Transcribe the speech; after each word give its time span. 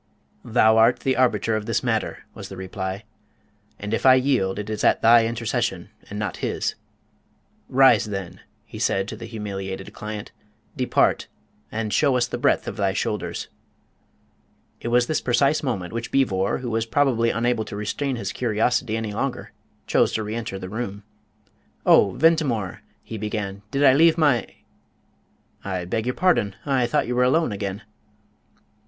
"Thou 0.43 0.77
art 0.77 1.01
the 1.01 1.15
arbiter 1.15 1.55
of 1.55 1.67
this 1.67 1.83
matter," 1.83 2.25
was 2.33 2.49
the 2.49 2.57
reply. 2.57 3.03
"And 3.77 3.93
if 3.93 4.03
I 4.03 4.15
yield, 4.15 4.57
it 4.57 4.67
is 4.67 4.83
at 4.83 5.03
thy 5.03 5.27
intercession, 5.27 5.89
and 6.09 6.17
not 6.17 6.37
his. 6.37 6.73
Rise 7.69 8.05
then," 8.05 8.41
he 8.65 8.79
said 8.79 9.07
to 9.09 9.15
the 9.15 9.27
humiliated 9.27 9.93
client; 9.93 10.31
"depart, 10.75 11.27
and 11.71 11.93
show 11.93 12.17
us 12.17 12.25
the 12.25 12.39
breadth 12.39 12.67
of 12.67 12.77
thy 12.77 12.93
shoulders." 12.93 13.47
It 14.79 14.87
was 14.87 15.05
this 15.05 15.21
precise 15.21 15.61
moment 15.61 15.93
which 15.93 16.09
Beevor, 16.11 16.61
who 16.61 16.71
was 16.71 16.87
probably 16.87 17.29
unable 17.29 17.63
to 17.65 17.75
restrain 17.75 18.15
his 18.15 18.33
curiosity 18.33 18.97
any 18.97 19.13
longer, 19.13 19.51
chose 19.85 20.13
to 20.13 20.23
re 20.23 20.33
enter 20.33 20.57
the 20.57 20.67
room. 20.67 21.03
"Oh, 21.85 22.13
Ventimore," 22.15 22.81
he 23.03 23.19
began, 23.19 23.61
"did 23.69 23.83
I 23.83 23.93
leave 23.93 24.17
my?... 24.17 24.47
I 25.63 25.85
beg 25.85 26.07
your 26.07 26.15
pardon. 26.15 26.55
I 26.65 26.87
thought 26.87 27.05
you 27.05 27.15
were 27.15 27.23
alone 27.23 27.51
again." 27.51 27.83